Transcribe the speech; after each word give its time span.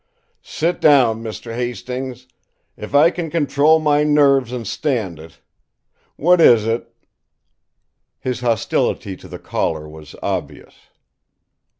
"Sit 0.41 0.81
down, 0.81 1.21
Mr. 1.21 1.53
Hastings, 1.53 2.25
if 2.75 2.95
I 2.95 3.11
can 3.11 3.29
control 3.29 3.77
my 3.79 4.03
nerves, 4.03 4.51
and 4.51 4.65
stand 4.67 5.19
it. 5.19 5.39
What 6.15 6.41
is 6.41 6.65
it?" 6.65 6.91
His 8.19 8.39
hostility 8.39 9.15
to 9.15 9.27
the 9.27 9.37
caller 9.37 9.87
was 9.87 10.15
obvious. 10.23 10.73